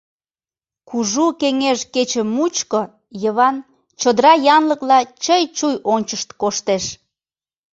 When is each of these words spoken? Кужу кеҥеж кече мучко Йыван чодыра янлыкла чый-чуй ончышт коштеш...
Кужу 0.89 1.25
кеҥеж 1.41 1.79
кече 1.93 2.23
мучко 2.35 2.81
Йыван 3.23 3.55
чодыра 3.99 4.33
янлыкла 4.55 4.99
чый-чуй 5.23 5.75
ончышт 5.93 6.29
коштеш... 6.41 6.83